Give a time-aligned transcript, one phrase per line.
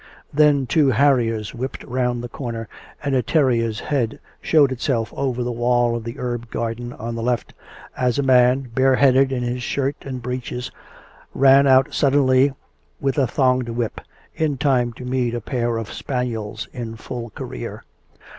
[0.33, 2.67] Then two harriers whipped round the corner,
[3.03, 7.21] and a terrier's head showed itself over the wall of the herb garden on the
[7.21, 7.53] left,
[7.95, 10.71] as a man, bareheaded, in his shirt and breeches,
[11.35, 12.51] ran out suddenly
[12.99, 14.01] with a thonged whip,
[14.35, 17.83] in time to meet a pair of spaniels in full career.